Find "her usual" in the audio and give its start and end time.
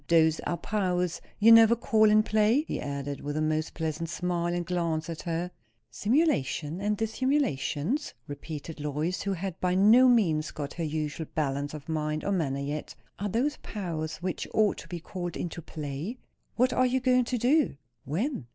10.73-11.27